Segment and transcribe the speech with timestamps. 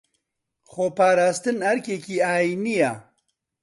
[0.71, 2.93] خۆپاراستن ئەرکێکی ئاینییە